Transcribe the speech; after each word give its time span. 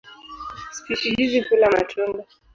Spishi 0.75 1.13
hizi 1.17 1.39
hula 1.41 1.67
matunda. 1.71 2.23